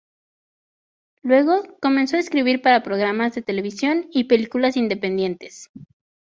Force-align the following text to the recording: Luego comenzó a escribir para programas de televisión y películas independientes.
Luego 1.21 1.77
comenzó 1.79 2.15
a 2.17 2.21
escribir 2.21 2.63
para 2.63 2.81
programas 2.81 3.35
de 3.35 3.43
televisión 3.43 4.07
y 4.11 4.23
películas 4.23 4.75
independientes. 4.75 5.69